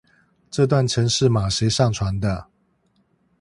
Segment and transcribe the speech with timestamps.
[0.49, 2.47] 這段程式碼誰上傳的